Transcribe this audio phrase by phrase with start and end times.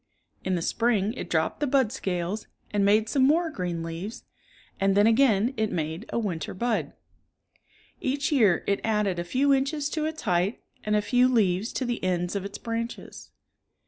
[0.43, 4.23] In the spring it dropped the bud scales, and made some more green leaves,
[4.79, 6.93] and then again it made a winter bud.
[7.99, 11.85] Each year it added a few Inches to its height and a few leaves to
[11.85, 13.29] the ends of its branches.